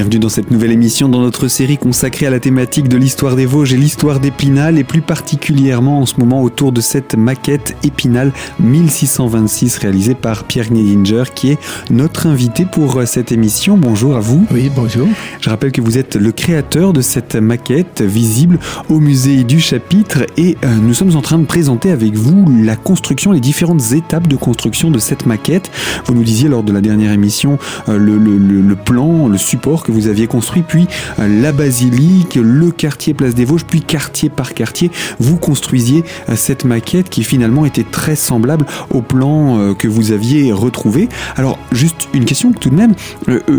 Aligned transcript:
Bienvenue 0.00 0.18
dans 0.18 0.30
cette 0.30 0.50
nouvelle 0.50 0.72
émission 0.72 1.10
dans 1.10 1.20
notre 1.20 1.46
série 1.48 1.76
consacrée 1.76 2.24
à 2.24 2.30
la 2.30 2.40
thématique 2.40 2.88
de 2.88 2.96
l'histoire 2.96 3.36
des 3.36 3.44
Vosges 3.44 3.74
et 3.74 3.76
l'histoire 3.76 4.18
d'Épinal 4.18 4.78
et 4.78 4.82
plus 4.82 5.02
particulièrement 5.02 6.00
en 6.00 6.06
ce 6.06 6.18
moment 6.18 6.42
autour 6.42 6.72
de 6.72 6.80
cette 6.80 7.16
maquette 7.16 7.76
Épinal 7.84 8.32
1626 8.60 9.76
réalisée 9.76 10.14
par 10.14 10.44
Pierre 10.44 10.70
Gnedinger 10.70 11.24
qui 11.34 11.50
est 11.50 11.58
notre 11.90 12.26
invité 12.26 12.64
pour 12.64 13.02
cette 13.04 13.30
émission. 13.30 13.76
Bonjour 13.76 14.16
à 14.16 14.20
vous. 14.20 14.46
Oui, 14.50 14.70
bonjour. 14.74 15.06
Je 15.42 15.50
rappelle 15.50 15.70
que 15.70 15.82
vous 15.82 15.98
êtes 15.98 16.16
le 16.16 16.32
créateur 16.32 16.94
de 16.94 17.02
cette 17.02 17.36
maquette 17.36 18.00
visible 18.00 18.58
au 18.88 19.00
musée 19.00 19.44
du 19.44 19.60
chapitre 19.60 20.24
et 20.38 20.56
euh, 20.64 20.76
nous 20.76 20.94
sommes 20.94 21.14
en 21.14 21.20
train 21.20 21.36
de 21.36 21.44
présenter 21.44 21.90
avec 21.90 22.14
vous 22.14 22.46
la 22.64 22.76
construction, 22.76 23.32
les 23.32 23.40
différentes 23.40 23.92
étapes 23.92 24.28
de 24.28 24.36
construction 24.36 24.90
de 24.90 24.98
cette 24.98 25.26
maquette. 25.26 25.70
Vous 26.06 26.14
nous 26.14 26.24
disiez 26.24 26.48
lors 26.48 26.62
de 26.62 26.72
la 26.72 26.80
dernière 26.80 27.12
émission 27.12 27.58
euh, 27.90 27.98
le, 27.98 28.16
le, 28.16 28.38
le 28.38 28.76
plan, 28.76 29.28
le 29.28 29.36
support 29.36 29.82
que 29.82 29.89
vous 29.90 30.08
aviez 30.08 30.26
construit, 30.26 30.62
puis 30.62 30.86
euh, 31.18 31.42
la 31.42 31.52
basilique, 31.52 32.36
le 32.36 32.70
quartier 32.70 33.14
Place 33.14 33.34
des 33.34 33.44
Vosges, 33.44 33.64
puis 33.64 33.82
quartier 33.82 34.28
par 34.28 34.54
quartier, 34.54 34.90
vous 35.18 35.36
construisiez 35.36 36.04
euh, 36.28 36.36
cette 36.36 36.64
maquette 36.64 37.08
qui 37.08 37.24
finalement 37.24 37.64
était 37.64 37.84
très 37.84 38.16
semblable 38.16 38.66
au 38.90 39.02
plan 39.02 39.58
euh, 39.58 39.74
que 39.74 39.88
vous 39.88 40.12
aviez 40.12 40.52
retrouvé. 40.52 41.08
Alors 41.36 41.58
juste 41.72 42.08
une 42.14 42.24
question 42.24 42.52
tout 42.52 42.70
de 42.70 42.74
même, 42.74 42.94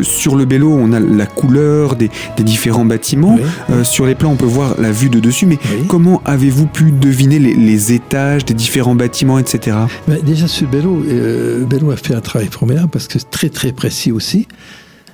sur 0.02 0.36
le 0.36 0.45
bélo 0.45 0.72
on 0.72 0.94
a 0.94 1.00
la 1.00 1.25
couleur 1.25 1.95
des, 1.95 2.09
différents 2.39 2.86
bâtiments, 2.86 3.38
sur 3.83 4.05
les 4.05 4.16
plans 4.16 4.31
on 4.31 4.36
peut 4.36 4.45
voir 4.45 4.75
la 4.80 4.92
vue 4.92 5.09
de 5.09 5.20
dessus, 5.20 5.45
mais 5.45 5.59
comment 5.88 6.22
avez-vous 6.25 6.66
pu 6.66 6.92
deviner 6.92 7.39
les, 7.39 7.94
étages 7.94 8.45
des 8.45 8.53
différents 8.53 8.95
bâtiments, 8.95 9.38
etc. 9.38 9.77
Déjà 10.23 10.48
sur 10.48 10.66
le 10.66 10.72
bélo, 10.72 11.03
Bello 11.67 11.92
a 11.92 11.95
fait 11.95 12.16
un 12.16 12.22
travail 12.22 12.50
formidable 12.52 12.89
parce 12.89 13.08
que 13.08 13.20
c'est 13.20 13.30
très 13.30 13.50
très 13.50 13.72
précis 13.72 14.11
aussi 14.11 14.48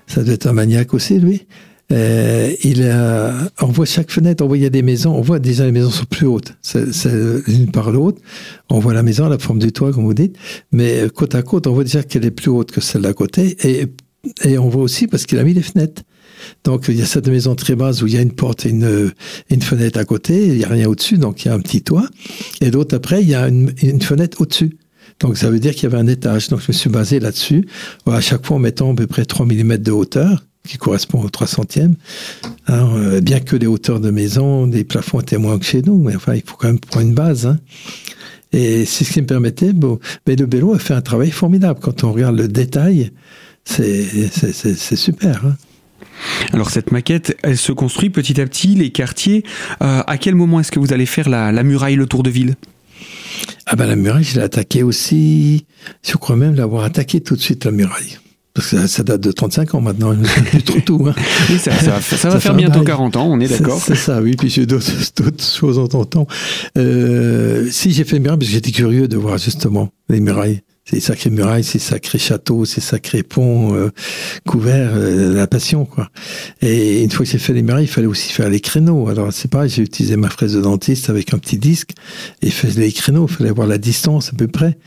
ça 0.08 0.24
doit 0.24 0.34
être 0.34 0.48
un 0.48 0.54
maniaque 0.54 0.94
aussi, 0.94 1.20
lui. 1.20 1.46
Euh, 1.90 2.54
il 2.66 2.84
a, 2.84 3.34
on 3.62 3.68
voit 3.68 3.86
chaque 3.86 4.12
fenêtre, 4.12 4.44
on 4.44 4.48
voit 4.48 4.58
il 4.58 4.64
y 4.64 4.66
a 4.66 4.70
des 4.70 4.82
maisons, 4.82 5.16
on 5.16 5.22
voit 5.22 5.40
déjà 5.40 5.66
les 5.66 5.72
maisons 5.72 5.90
sont 5.90 6.06
plus 6.06 6.28
hautes, 6.28 6.54
c'est 6.62 6.84
l'une 7.48 7.72
par 7.72 7.92
l'autre. 7.92 8.22
On 8.70 8.80
voit 8.80 8.94
la 8.94 9.04
maison 9.04 9.26
à 9.26 9.30
la 9.30 9.38
forme 9.38 9.60
du 9.60 9.72
toit, 9.72 9.94
comme 9.94 10.04
vous 10.04 10.14
dites, 10.14 10.36
mais 10.74 11.04
côte 11.16 11.34
à 11.34 11.44
côte, 11.44 11.66
on 11.66 11.72
voit 11.72 11.86
déjà 11.86 12.04
qu'elle 12.04 12.26
est 12.26 12.32
plus 12.32 12.50
haute 12.50 12.72
que 12.74 12.82
celle 12.82 13.04
d'à 13.04 13.14
côté, 13.14 13.56
et, 13.64 13.86
et 14.44 14.58
on 14.58 14.68
voit 14.68 14.82
aussi 14.82 15.08
parce 15.08 15.26
qu'il 15.26 15.40
a 15.40 15.44
mis 15.44 15.54
des 15.54 15.62
fenêtres. 15.62 16.02
Donc 16.66 16.86
il 16.90 16.98
y 16.98 17.02
a 17.02 17.06
cette 17.06 17.30
maison 17.30 17.56
très 17.56 17.76
basse 17.76 18.02
où 18.02 18.08
il 18.08 18.14
y 18.14 18.18
a 18.18 18.22
une 18.22 18.34
porte 18.34 18.66
et 18.66 18.70
une, 18.70 19.12
une 19.50 19.62
fenêtre 19.62 19.98
à 19.98 20.04
côté, 20.04 20.46
il 20.46 20.58
n'y 20.58 20.66
a 20.66 20.70
rien 20.70 20.90
au-dessus, 20.90 21.18
donc 21.18 21.46
il 21.46 21.48
y 21.48 21.52
a 21.52 21.54
un 21.54 21.62
petit 21.62 21.84
toit, 21.84 22.10
et 22.60 22.70
d'autre 22.70 22.98
après, 22.98 23.22
il 23.22 23.30
y 23.30 23.36
a 23.36 23.48
une, 23.48 23.72
une 23.82 24.02
fenêtre 24.02 24.42
au-dessus. 24.42 24.78
Donc 25.20 25.38
ça 25.38 25.50
veut 25.50 25.60
dire 25.60 25.74
qu'il 25.74 25.84
y 25.84 25.86
avait 25.88 25.98
un 25.98 26.08
étage. 26.08 26.50
Donc 26.50 26.62
je 26.62 26.68
me 26.68 26.74
suis 26.74 26.90
basé 26.90 27.20
là-dessus, 27.20 27.68
à 28.06 28.22
chaque 28.22 28.46
fois 28.46 28.58
en 28.58 28.60
mettant 28.60 28.92
à 28.92 28.96
peu 28.96 29.08
près 29.08 29.26
3 29.26 29.46
mm 29.46 29.78
de 29.78 29.92
hauteur, 29.92 30.46
qui 30.68 30.78
correspond 30.78 31.22
au 31.22 31.30
3 31.30 31.48
centièmes. 31.48 31.96
Euh, 32.70 33.22
bien 33.22 33.40
que 33.40 33.56
les 33.56 33.68
hauteurs 33.68 34.00
de 34.00 34.12
maison, 34.12 34.68
des 34.68 34.84
plafonds 34.84 35.22
étaient 35.22 35.38
moins 35.38 35.58
que 35.58 35.66
chez 35.66 35.82
nous, 35.82 35.98
mais 35.98 36.16
enfin 36.16 36.36
il 36.36 36.44
faut 36.46 36.56
quand 36.58 36.68
même 36.68 36.80
prendre 36.80 37.06
une 37.06 37.16
base. 37.16 37.48
Hein. 37.48 37.58
Et 38.54 38.86
c'est 38.86 39.04
ce 39.04 39.12
qui 39.12 39.22
me 39.22 39.28
permettait, 39.28 39.74
bon, 39.74 40.00
mais 40.26 40.36
le 40.36 40.46
Bello 40.46 40.74
a 40.74 40.80
fait 40.80 40.94
un 40.94 41.02
travail 41.02 41.32
formidable. 41.32 41.80
Quand 41.82 42.04
on 42.04 42.14
regarde 42.14 42.38
le 42.38 42.48
détail, 42.48 43.12
c'est 43.66 44.06
super. 44.96 45.46
Hein. 45.46 45.56
Alors 46.54 46.70
cette 46.70 46.92
maquette, 46.92 47.38
elle 47.44 47.58
se 47.58 47.72
construit 47.72 48.10
petit 48.10 48.40
à 48.40 48.46
petit, 48.46 48.70
les 48.70 48.92
quartiers. 48.92 49.44
Euh, 49.84 50.02
à 50.06 50.18
quel 50.18 50.36
moment 50.36 50.60
est-ce 50.60 50.72
que 50.72 50.80
vous 50.80 50.94
allez 50.94 51.06
faire 51.06 51.30
la, 51.30 51.52
la 51.52 51.64
muraille, 51.64 51.96
le 51.96 52.06
tour 52.06 52.24
de 52.24 52.30
ville? 52.30 52.56
Ah 53.68 53.76
ben 53.76 53.86
la 53.86 53.96
muraille, 53.96 54.24
je 54.24 54.36
l'ai 54.36 54.44
attaqué 54.44 54.82
aussi. 54.82 55.66
Je 56.02 56.16
crois 56.16 56.38
même 56.38 56.56
l'avoir 56.56 56.86
attaqué 56.86 57.20
tout 57.20 57.36
de 57.36 57.42
suite 57.42 57.66
la 57.66 57.72
muraille. 57.72 58.18
Parce 58.54 58.72
que 58.72 58.88
ça, 58.88 59.04
date 59.04 59.22
de 59.22 59.32
35 59.32 59.76
ans 59.76 59.82
maintenant, 59.82 60.14
je 60.14 60.20
ne 60.20 60.26
sais 60.26 60.42
plus 60.42 60.64
trop 60.64 60.80
tout. 60.80 61.06
Hein. 61.08 61.14
Oui, 61.50 61.60
ça, 61.60 61.72
ça, 61.74 62.02
ça, 62.02 62.30
va 62.30 62.40
faire 62.40 62.56
bientôt 62.56 62.82
40 62.82 63.16
ans, 63.18 63.28
on 63.30 63.40
est 63.40 63.48
d'accord. 63.48 63.80
C'est 63.80 63.96
ça, 63.96 64.20
oui, 64.20 64.36
puis 64.36 64.50
j'ai 64.50 64.66
d'autres 64.66 64.90
choses 65.40 65.78
en 65.78 65.88
temps. 65.88 66.28
Euh, 66.78 67.68
si 67.70 67.92
j'ai 67.92 68.04
fait 68.04 68.18
une 68.18 68.24
muraille, 68.24 68.40
parce 68.40 68.50
que 68.50 68.56
j'étais 68.56 68.72
curieux 68.72 69.08
de 69.08 69.18
voir 69.18 69.38
justement 69.38 69.90
les 70.10 70.22
murailles 70.22 70.62
ces 70.90 71.02
sacrées 71.02 71.30
murailles, 71.30 71.64
ces 71.64 71.80
sacrés 71.80 72.18
châteaux, 72.18 72.64
ces 72.64 72.80
sacrés 72.80 73.24
ponts 73.24 73.76
euh, 73.76 73.90
couverts, 74.48 74.92
euh, 74.96 75.34
la 75.34 75.46
passion 75.46 75.86
quoi. 75.86 76.10
Et 76.62 77.04
une 77.04 77.12
fois 77.12 77.26
que 77.26 77.32
j'ai 77.32 77.40
fait 77.40 77.54
les 77.54 77.62
murailles, 77.62 77.86
il 77.86 77.90
fallait 77.90 78.08
aussi 78.08 78.32
faire 78.32 78.50
les 78.50 78.62
créneaux. 78.62 79.10
Alors 79.10 79.34
c'est 79.34 79.50
pareil, 79.50 79.70
j'ai 79.70 79.82
utilisé 79.82 80.16
ma 80.16 80.30
fraise 80.30 80.54
de 80.54 80.62
dentiste 80.62 81.10
avec 81.10 81.34
un 81.34 81.40
petit 81.40 81.58
disque 81.58 81.92
et 82.42 82.50
faisais 82.50 82.82
les 82.82 82.92
créneaux. 82.94 83.28
Il 83.30 83.36
fallait 83.36 83.50
avoir 83.50 83.68
la 83.68 83.78
distance 83.78 84.30
à 84.30 84.38
peu 84.38 84.48
près. 84.48 84.78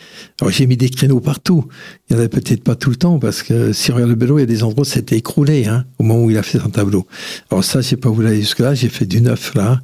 Alors 0.41 0.51
j'ai 0.51 0.67
mis 0.67 0.79
des 0.79 0.89
créneaux 0.89 1.21
partout. 1.21 1.67
Il 2.09 2.15
y 2.15 2.17
en 2.17 2.21
avait 2.21 2.29
peut-être 2.29 2.65
pas 2.65 2.77
tout 2.77 2.91
le 2.91 2.97
temps 2.97 3.19
parce 3.19 3.43
que 3.43 3.73
si 3.75 3.93
on 3.93 3.97
regarde 3.97 4.13
le 4.13 4.19
vélo, 4.19 4.39
il 4.39 4.43
y 4.43 4.45
a 4.45 4.47
des 4.47 4.63
endroits 4.63 4.83
où 4.83 4.85
c'était 4.85 5.19
écroulé 5.19 5.67
hein, 5.67 5.85
au 5.99 6.05
moment 6.05 6.25
où 6.25 6.31
il 6.31 6.39
a 6.39 6.43
fait 6.43 6.59
son 6.59 6.71
tableau. 6.71 7.07
Alors 7.51 7.63
ça, 7.63 7.83
j'ai 7.83 7.97
pas 7.97 8.09
voulu 8.09 8.29
aller 8.29 8.41
jusque 8.41 8.61
là. 8.61 8.73
J'ai 8.73 8.89
fait 8.89 9.07
du 9.07 9.21
neuf 9.21 9.55
là. 9.55 9.81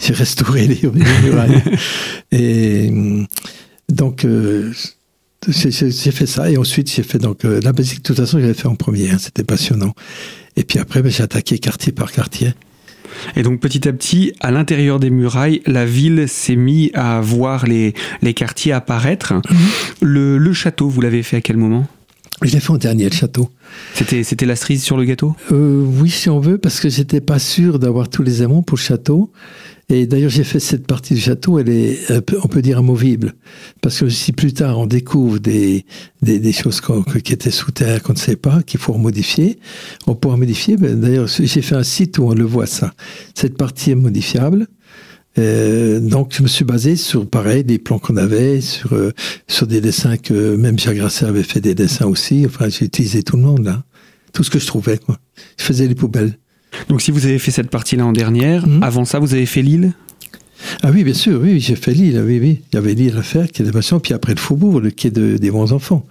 J'ai 0.00 0.14
restauré 0.14 0.66
les, 0.66 0.80
murailles. 1.24 1.62
et 2.32 2.88
hum, 2.88 3.26
donc 3.88 4.24
euh, 4.24 4.72
j'ai 5.48 6.10
fait 6.10 6.26
ça 6.26 6.50
et 6.50 6.58
ensuite 6.58 6.92
j'ai 6.92 7.02
fait 7.02 7.18
donc 7.18 7.44
euh, 7.44 7.60
la 7.62 7.72
basique. 7.72 7.98
De 7.98 8.02
toute 8.02 8.16
façon, 8.16 8.38
j'avais 8.40 8.54
fait 8.54 8.68
en 8.68 8.74
premier. 8.74 9.10
Hein, 9.10 9.16
C'était 9.18 9.44
passionnant. 9.44 9.94
Et 10.56 10.64
puis 10.64 10.78
après, 10.78 11.02
ben, 11.02 11.10
j'ai 11.10 11.22
attaqué 11.22 11.58
quartier 11.58 11.92
par 11.92 12.12
quartier. 12.12 12.52
Et 13.36 13.42
donc 13.42 13.60
petit 13.60 13.88
à 13.88 13.92
petit, 13.92 14.32
à 14.40 14.50
l'intérieur 14.50 15.00
des 15.00 15.10
murailles, 15.10 15.62
la 15.66 15.84
ville 15.84 16.28
s'est 16.28 16.56
mise 16.56 16.90
à 16.94 17.20
voir 17.20 17.66
les, 17.66 17.94
les 18.22 18.34
quartiers 18.34 18.72
apparaître. 18.72 19.32
Mhm. 19.32 19.42
le, 20.02 20.38
le, 20.38 20.52
château, 20.52 20.88
vous 20.88 21.00
l'avez 21.00 21.22
fait 21.22 21.38
à 21.38 21.40
quel 21.40 21.56
moment? 21.56 21.86
Je 22.42 22.52
l'ai 22.52 22.60
fait 22.60 22.70
en 22.70 22.78
dernier, 22.78 23.04
le 23.04 23.14
château. 23.14 23.50
C'était, 23.94 24.22
c'était 24.22 24.46
la 24.46 24.56
cerise 24.56 24.82
sur 24.82 24.96
le 24.96 25.04
gâteau? 25.04 25.36
Euh, 25.52 25.84
Oui, 25.84 26.08
si 26.10 26.30
on 26.30 26.40
veut, 26.40 26.56
parce 26.56 26.80
que 26.80 26.88
j'étais 26.88 27.20
pas 27.20 27.38
sûr 27.38 27.78
d'avoir 27.78 28.08
tous 28.08 28.22
les 28.22 28.42
aimants 28.42 28.62
pour 28.62 28.78
le 28.78 28.82
château. 28.82 29.30
Et 29.90 30.06
d'ailleurs, 30.06 30.30
j'ai 30.30 30.44
fait 30.44 30.60
cette 30.60 30.86
partie 30.86 31.14
du 31.14 31.20
château, 31.20 31.58
elle 31.58 31.68
est, 31.68 31.98
on 32.42 32.46
peut 32.46 32.62
dire, 32.62 32.78
amovible. 32.78 33.34
Parce 33.82 33.98
que 33.98 34.08
si 34.08 34.32
plus 34.32 34.52
tard 34.54 34.78
on 34.78 34.86
découvre 34.86 35.38
des, 35.40 35.84
des, 36.22 36.38
des 36.38 36.52
choses 36.52 36.80
qui 37.24 37.32
étaient 37.32 37.50
sous 37.50 37.72
terre, 37.72 38.00
qu'on 38.02 38.12
ne 38.12 38.18
sait 38.18 38.36
pas, 38.36 38.62
qu'il 38.62 38.78
faut 38.78 38.94
modifier, 38.94 39.58
on 40.06 40.14
pourra 40.14 40.36
modifier. 40.36 40.76
Ben, 40.76 40.98
d'ailleurs, 40.98 41.26
j'ai 41.26 41.62
fait 41.62 41.74
un 41.74 41.82
site 41.82 42.18
où 42.18 42.24
on 42.24 42.34
le 42.34 42.44
voit 42.44 42.66
ça. 42.66 42.94
Cette 43.34 43.56
partie 43.56 43.90
est 43.90 43.96
modifiable. 43.96 44.68
Euh, 45.38 46.00
donc, 46.00 46.34
je 46.36 46.42
me 46.42 46.48
suis 46.48 46.64
basé 46.64 46.96
sur, 46.96 47.28
pareil, 47.28 47.64
des 47.64 47.78
plans 47.78 47.98
qu'on 47.98 48.16
avait, 48.16 48.60
sur, 48.60 48.92
euh, 48.94 49.12
sur 49.48 49.66
des 49.66 49.80
dessins 49.80 50.16
que 50.16 50.56
même 50.56 50.78
Jacques 50.78 50.96
Grasset 50.96 51.26
avait 51.26 51.42
fait 51.42 51.60
des 51.60 51.74
dessins 51.74 52.06
aussi. 52.06 52.44
Enfin, 52.46 52.68
j'ai 52.68 52.86
utilisé 52.86 53.22
tout 53.22 53.36
le 53.36 53.42
monde, 53.42 53.64
là. 53.64 53.84
Tout 54.32 54.44
ce 54.44 54.50
que 54.50 54.58
je 54.58 54.66
trouvais, 54.66 54.98
quoi. 54.98 55.18
Je 55.56 55.64
faisais 55.64 55.86
les 55.86 55.94
poubelles. 55.94 56.38
Donc 56.88 57.02
si 57.02 57.10
vous 57.10 57.26
avez 57.26 57.40
fait 57.40 57.50
cette 57.50 57.68
partie-là 57.68 58.06
en 58.06 58.12
dernière, 58.12 58.66
mhm. 58.66 58.82
avant 58.82 59.04
ça, 59.04 59.18
vous 59.18 59.34
avez 59.34 59.46
fait 59.46 59.62
Lille? 59.62 59.92
Ah 60.82 60.90
oui, 60.92 61.02
bien 61.02 61.14
sûr, 61.14 61.40
oui, 61.42 61.58
j'ai 61.58 61.74
fait 61.74 61.92
Lille, 61.92 62.22
oui, 62.24 62.38
oui. 62.40 62.62
Il 62.70 62.76
y 62.76 62.78
avait 62.78 62.94
Lille 62.94 63.16
à 63.16 63.22
faire, 63.22 63.50
qui 63.50 63.62
est 63.62 63.72
passion, 63.72 63.98
puis 63.98 64.14
après 64.14 64.34
le 64.34 64.38
Faubourg, 64.38 64.80
le 64.80 64.90
quai 64.90 65.10
des 65.10 65.50
bons 65.50 65.72
enfants. 65.72 66.06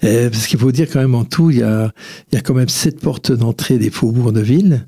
parce 0.00 0.46
qu'il 0.46 0.58
faut 0.58 0.72
dire 0.72 0.88
quand 0.90 1.00
même 1.00 1.14
en 1.14 1.24
tout, 1.24 1.50
il 1.50 1.58
y 1.58 1.62
a, 1.62 1.92
il 2.32 2.36
y 2.36 2.38
a 2.38 2.40
quand 2.40 2.54
même 2.54 2.68
sept 2.68 3.00
portes 3.00 3.30
d'entrée 3.30 3.78
des 3.78 3.90
faubourgs 3.90 4.32
de 4.32 4.40
ville, 4.40 4.86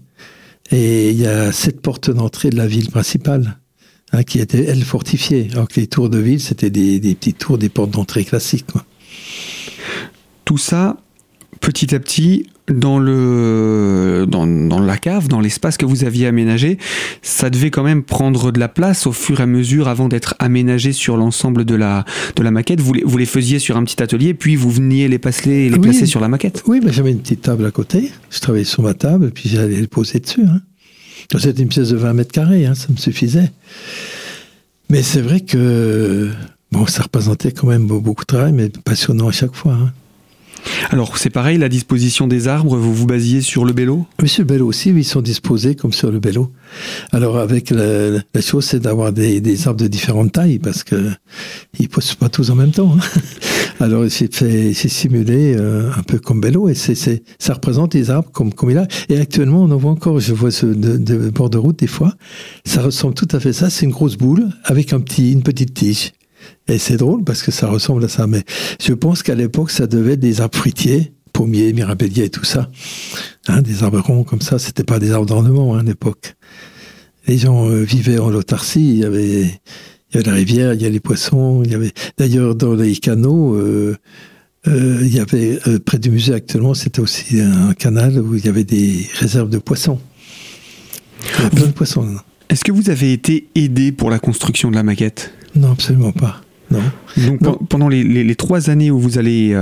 et 0.71 1.11
il 1.11 1.19
y 1.19 1.27
a 1.27 1.53
sept 1.53 1.81
portes 1.81 2.11
d'entrée 2.11 2.51
de 2.51 2.56
la 2.56 2.67
ville 2.67 2.91
principale, 2.91 3.59
hein, 4.12 4.23
qui 4.23 4.39
étaient, 4.39 4.65
elles, 4.65 4.84
fortifiées. 4.84 5.49
Alors 5.53 5.69
que 5.69 5.81
les 5.81 5.87
tours 5.87 6.11
de 6.11 6.19
ville, 6.19 6.41
c'était 6.41 6.71
des, 6.71 7.01
petites 7.15 7.39
tours, 7.39 7.59
des 7.59 7.69
portes 7.69 7.91
d'entrée 7.91 8.25
classiques. 8.25 8.67
Quoi. 8.70 8.85
Tout 10.44 10.59
ça, 10.59 10.97
petit 11.60 11.94
à 11.94 12.00
petit, 12.00 12.46
dans 12.70 12.99
le 12.99 14.26
dans, 14.28 14.46
dans 14.46 14.81
la 14.81 14.96
cave, 14.96 15.28
dans 15.28 15.40
l'espace 15.40 15.76
que 15.76 15.87
vous 15.87 16.05
aviez 16.05 16.26
aménagé, 16.26 16.78
ça 17.22 17.50
devait 17.50 17.70
quand 17.70 17.82
même 17.82 18.02
prendre 18.02 18.50
de 18.52 18.58
la 18.58 18.69
place 18.69 19.06
au 19.06 19.12
fur 19.12 19.40
et 19.40 19.43
à 19.44 19.46
mesure 19.46 19.88
avant 19.88 20.08
d'être 20.08 20.34
aménagé 20.38 20.93
sur 20.93 21.16
l'ensemble 21.16 21.64
de 21.64 21.75
la 21.75 22.05
de 22.37 22.43
la 22.43 22.50
maquette. 22.50 22.81
Vous 22.81 22.93
les, 22.93 23.02
vous 23.05 23.19
les 23.19 23.26
faisiez 23.26 23.58
sur 23.58 23.76
un 23.76 23.84
petit 23.84 24.02
atelier, 24.02 24.34
puis 24.34 24.56
vous 24.56 24.70
veniez 24.70 25.08
les 25.08 25.19
placer 25.19 25.50
et 25.50 25.70
les 25.70 25.78
placer 25.78 26.06
sur 26.06 26.20
la 26.20 26.28
maquette. 26.28 26.62
Oui, 26.66 26.81
mais 26.82 26.93
j'avais 26.93 27.10
une 27.10 27.20
petite 27.20 27.43
table 27.43 27.64
à 27.66 27.70
côté. 27.70 28.10
Je 28.31 28.40
travaillais 28.40 28.64
sur 28.64 28.82
ma 28.82 28.94
table, 28.94 29.31
puis 29.31 29.49
j'allais 29.49 29.81
les 29.81 29.87
poser 29.87 30.20
dessus. 30.20 30.43
Hein. 30.43 30.60
C'était 31.38 31.62
une 31.62 31.69
pièce 31.69 31.90
de 31.90 31.96
20 31.96 32.14
mètres 32.14 32.32
carrés, 32.32 32.66
hein, 32.66 32.75
ça 32.75 32.87
me 32.90 32.96
suffisait. 32.96 33.50
Mais 34.90 35.02
c'est 35.02 35.20
vrai 35.20 35.40
que 35.40 36.31
bon, 36.72 36.87
ça 36.87 37.02
représentait 37.02 37.52
quand 37.52 37.66
même 37.66 37.87
beaucoup 37.87 38.22
de 38.22 38.26
travail, 38.26 38.52
mais 38.52 38.70
passionnant 38.84 39.28
à 39.28 39.32
chaque 39.32 39.55
fois. 39.55 39.75
Hein. 39.75 39.93
Alors 40.90 41.19
c'est 41.19 41.31
pareil, 41.31 41.58
la 41.58 41.69
disposition 41.69 42.26
des 42.26 42.49
arbres, 42.49 42.76
vous 42.76 42.94
vous 42.94 43.06
basiez 43.06 43.40
sur 43.40 43.64
le 43.64 43.72
bélo 43.72 44.06
Oui, 44.22 44.28
sur 44.28 44.43
le 44.43 44.46
bélo 44.46 44.66
aussi, 44.66 44.90
ils 44.90 45.05
sont 45.05 45.22
disposés 45.22 45.75
comme 45.75 45.93
sur 45.93 46.10
le 46.10 46.19
bélo. 46.19 46.52
Alors 47.12 47.38
avec 47.38 47.70
la, 47.70 48.20
chose, 48.40 48.64
c'est 48.64 48.81
d'avoir 48.81 49.12
des, 49.12 49.66
arbres 49.66 49.81
de 49.81 49.87
différentes 49.87 50.32
tailles 50.32 50.58
parce 50.58 50.84
que 50.84 51.10
ils 51.78 51.88
poussent 51.88 52.14
pas 52.14 52.28
tous 52.28 52.50
en 52.50 52.55
même 52.55 52.72
temps. 52.72 52.96
Hein. 52.96 53.20
Alors 53.81 54.05
c'est 54.08 54.72
simulé 54.72 55.55
euh, 55.56 55.90
un 55.96 56.02
peu 56.02 56.19
comme 56.19 56.40
bélo 56.40 56.69
et 56.69 56.75
c'est, 56.75 57.22
ça 57.38 57.55
représente 57.55 57.94
les 57.94 58.10
arbres 58.10 58.31
comme 58.32 58.52
comme 58.52 58.70
il 58.70 58.78
a. 58.78 58.88
Et 59.08 59.19
actuellement, 59.19 59.62
on 59.62 59.70
en 59.70 59.76
voit 59.76 59.90
encore. 59.90 60.20
Je 60.20 60.34
vois 60.34 60.50
ce 60.50 60.66
de, 60.66 61.31
bord 61.31 61.50
de 61.50 61.58
route 61.58 61.78
des 61.78 61.87
fois. 61.87 62.14
Ça 62.64 62.82
ressemble 62.82 63.14
tout 63.14 63.28
à 63.32 63.40
fait 63.40 63.52
ça. 63.52 63.70
C'est 63.70 63.87
une 63.87 63.93
grosse 63.93 64.16
boule 64.16 64.49
avec 64.64 64.93
un 64.93 65.00
petit, 65.00 65.32
une 65.32 65.43
petite 65.43 65.75
tige. 65.75 66.12
Et 66.69 66.79
c'est 66.79 66.97
drôle 66.97 67.25
parce 67.25 67.43
que 67.43 67.50
ça 67.50 67.69
ressemble 67.69 68.05
à 68.05 68.09
ça. 68.09 68.27
Mais 68.27 68.45
je 68.81 68.93
pense 68.93 69.23
qu'à 69.23 69.35
l'époque, 69.35 69.71
ça 69.71 69.87
devait 69.87 70.12
être 70.12 70.21
des 70.21 70.41
arbres 70.41 70.56
fruitiers, 70.56 71.12
pommiers, 71.33 71.73
mirabelliers 71.73 72.25
et 72.25 72.31
tout 72.31 72.45
ça. 72.45 72.71
Hein, 73.49 73.62
des 73.62 73.83
arbres 73.83 74.00
ronds 74.00 74.25
comme 74.25 74.41
ça, 74.41 74.59
c'était 74.59 74.85
pas 74.85 74.99
des 74.99 75.12
arbres 75.12 75.27
d'ornement 75.27 75.75
hein, 75.75 75.81
à 75.81 75.83
l'époque. 75.83 76.35
Les 77.27 77.39
gens 77.39 77.69
euh, 77.69 77.83
vivaient 77.83 78.19
en 78.19 78.35
autarcie, 78.35 78.89
il 78.89 78.99
y 78.99 79.05
avait, 79.05 79.43
il 79.43 80.15
y 80.15 80.17
avait 80.17 80.27
la 80.27 80.35
rivière, 80.35 80.75
il 80.75 80.81
y 80.81 80.85
avait 80.85 80.93
les 80.93 81.00
poissons, 81.00 81.62
il 81.65 81.71
y 81.71 81.75
avait. 81.75 81.93
D'ailleurs, 82.17 82.55
dans 82.55 82.75
les 82.75 82.97
canaux, 82.97 83.55
euh, 83.55 83.97
euh, 84.67 84.99
il 85.03 85.15
y 85.15 85.21
avait 85.21 85.59
près 85.85 85.99
du 85.99 86.11
musée 86.11 86.35
actuellement, 86.35 86.75
c'était 86.75 87.01
aussi 87.01 87.41
un 87.41 87.73
canal 87.75 88.19
où 88.19 88.35
il 88.35 88.44
y 88.44 88.49
avait 88.49 88.65
des 88.65 89.06
réserves 89.15 89.51
de 89.51 89.59
poissons. 89.59 90.01
Il 91.23 91.43
y 91.43 91.47
avait 91.47 91.56
plein 91.56 91.67
de 91.67 91.73
poissons. 91.73 92.17
Est-ce 92.49 92.65
que 92.65 92.73
vous 92.73 92.91
avez 92.91 93.12
été 93.12 93.49
aidé 93.55 93.93
pour 93.93 94.11
la 94.11 94.19
construction 94.19 94.71
de 94.71 94.77
la 94.77 94.83
maquette? 94.83 95.33
Non, 95.55 95.73
absolument 95.73 96.12
pas. 96.12 96.41
Non. 96.71 96.83
Donc 97.17 97.69
pendant 97.69 97.89
les, 97.89 98.05
les, 98.05 98.35
trois 98.35 98.69
années 98.71 98.91
où 98.91 98.99
vous 98.99 99.19
allez 99.19 99.55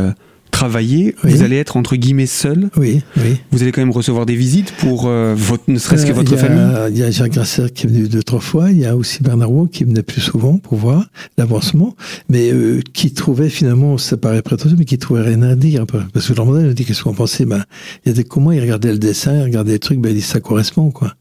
travailler, 0.56 1.15
vous 1.23 1.43
allez 1.43 1.56
être 1.56 1.77
entre 1.77 1.97
guillemets 1.97 2.27
seul? 2.27 2.71
Oui, 2.77 3.03
oui. 3.19 3.37
Vous 3.53 3.62
allez 3.62 3.73
quand 3.73 3.83
même 3.83 3.91
recevoir 3.91 4.25
des 4.25 4.37
visites 4.37 4.73
pour 4.73 5.06
euh, 5.06 5.35
votre, 5.37 5.65
ne 5.69 5.79
serait-ce 5.79 6.06
que 6.06 6.12
euh, 6.12 6.15
votre 6.15 6.35
famille? 6.37 6.65
Il 6.91 6.99
y 6.99 7.03
a 7.03 7.11
Jacques 7.11 7.33
Grasser 7.33 7.67
qui 7.75 7.87
est 7.87 7.91
venu 7.91 8.09
deux 8.09 8.23
trois 8.23 8.41
fois. 8.41 8.71
Il 8.71 8.79
y 8.79 8.87
a 8.87 8.97
aussi 8.97 9.23
Bernard 9.23 9.50
Roux 9.50 9.67
qui 9.67 9.85
venait 9.85 10.03
plus 10.03 10.23
souvent 10.23 10.56
pour 10.56 10.79
voir 10.79 11.05
l'avancement, 11.37 11.94
mais 12.31 12.50
euh, 12.53 12.81
qui 12.94 13.12
trouvait 13.12 13.50
finalement, 13.50 13.99
ça 13.99 14.17
paraît 14.17 14.41
prétentieux, 14.41 14.77
mais 14.79 14.87
qui 14.87 14.97
trouvait 14.97 15.23
rien 15.23 15.43
à 15.43 15.56
dire. 15.56 15.85
Parce 16.15 16.29
que 16.29 16.32
leur 16.32 16.47
modèle 16.47 16.73
dit 16.73 16.87
qu'est-ce 16.87 17.03
qu'on 17.03 17.15
pensait. 17.15 17.44
Ben, 17.44 17.62
il 18.05 18.09
y 18.09 18.12
a 18.12 18.15
des 18.15 18.25
comment 18.25 18.50
il 18.50 18.61
regardait 18.61 18.93
le 18.93 18.99
dessin, 18.99 19.37
il 19.37 19.43
regardait 19.43 19.73
les 19.73 19.79
trucs, 19.79 20.00
ben 20.00 20.09
il 20.09 20.17
dit 20.17 20.23
ça 20.23 20.41
correspond 20.41 20.91
quoi. 20.91 21.12